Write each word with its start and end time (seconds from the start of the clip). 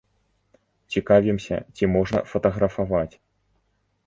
Цікавімся, 0.95 1.55
ці 1.75 1.91
можна 1.97 2.23
фатаграфаваць? 2.33 3.13